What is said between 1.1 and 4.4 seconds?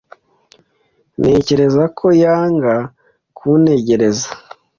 Ntekereza ko yanga kuntegereza.